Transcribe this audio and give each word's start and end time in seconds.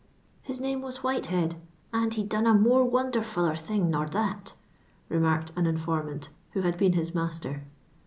"His 0.41 0.59
name 0.59 0.81
was 0.81 1.03
Whitehead, 1.03 1.57
and 1.93 2.11
he 2.11 2.23
done 2.23 2.47
a 2.47 2.55
more 2.55 2.83
wonderfuUer 2.89 3.55
thing 3.55 3.91
nor 3.91 4.07
that," 4.07 4.55
remarked 5.09 5.51
an 5.55 5.65
informftiit, 5.65 6.29
who 6.53 6.61
had 6.63 6.75
been 6.75 6.93
his 6.93 7.13
master. 7.13 7.63